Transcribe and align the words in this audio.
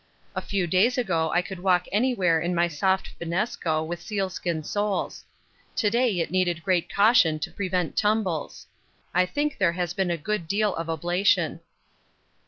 A 0.35 0.41
few 0.41 0.65
days 0.65 0.97
ago 0.97 1.29
I 1.29 1.43
could 1.43 1.59
walk 1.59 1.85
anywhere 1.91 2.39
in 2.39 2.55
my 2.55 2.67
soft 2.67 3.11
finnesko 3.19 3.85
with 3.85 4.01
sealskin 4.01 4.63
soles; 4.63 5.25
to 5.75 5.91
day 5.91 6.19
it 6.19 6.31
needed 6.31 6.63
great 6.63 6.91
caution 6.91 7.37
to 7.37 7.51
prevent 7.51 7.95
tumbles. 7.95 8.65
I 9.13 9.27
think 9.27 9.59
there 9.59 9.73
has 9.73 9.93
been 9.93 10.09
a 10.09 10.17
good 10.17 10.47
deal 10.47 10.73
of 10.75 10.87
ablation. 10.87 11.59